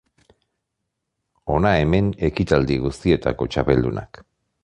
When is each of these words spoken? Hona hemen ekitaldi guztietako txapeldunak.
Hona 1.55 1.75
hemen 1.81 2.09
ekitaldi 2.29 2.79
guztietako 2.87 3.51
txapeldunak. 3.57 4.23